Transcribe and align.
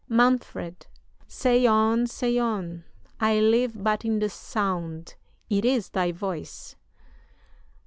"MANFRED. 0.09 0.87
Say 1.27 1.67
on, 1.67 2.07
say 2.07 2.39
on 2.39 2.85
I 3.19 3.39
live 3.39 3.83
but 3.83 4.03
in 4.03 4.17
the 4.17 4.31
sound 4.31 5.13
it 5.47 5.63
is 5.63 5.89
thy 5.89 6.11
voice! 6.11 6.75